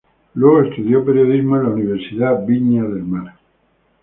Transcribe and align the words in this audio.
Luego 0.33 0.63
estudió 0.63 1.05
periodismo 1.05 1.57
en 1.57 1.63
la 1.65 1.69
Universidad 1.69 2.43
Viña 2.43 2.81
del 2.81 3.03
Mar. 3.03 3.35